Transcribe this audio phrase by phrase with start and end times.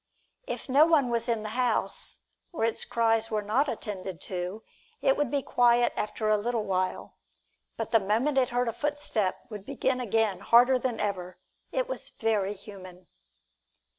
[0.47, 4.63] "If no one was in the house, or its cries were not attended to,
[4.99, 7.17] it would be quiet after a little while;
[7.77, 11.37] but the moment it heard a footstep would begin again, harder than ever.
[11.71, 13.05] It was very human."